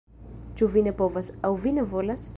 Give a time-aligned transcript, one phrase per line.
[0.61, 2.29] Ĉu vi ne povas, aŭ vi ne volas?